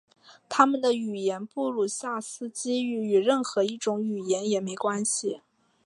[0.49, 5.41] 他们的语言布鲁夏斯基语与任何一种语言也没关系。